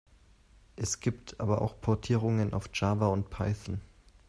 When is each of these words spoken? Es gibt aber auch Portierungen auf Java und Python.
Es 0.77 0.99
gibt 0.99 1.39
aber 1.39 1.61
auch 1.61 1.79
Portierungen 1.79 2.53
auf 2.55 2.71
Java 2.73 3.09
und 3.09 3.29
Python. 3.29 3.81